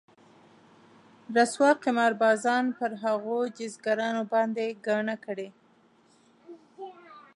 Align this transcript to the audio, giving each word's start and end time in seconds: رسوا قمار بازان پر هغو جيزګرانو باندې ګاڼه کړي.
رسوا 1.35 1.71
قمار 1.83 2.11
بازان 2.21 2.65
پر 2.77 2.91
هغو 3.03 3.37
جيزګرانو 3.57 4.23
باندې 4.31 4.65
ګاڼه 4.85 5.15
کړي. 5.25 5.49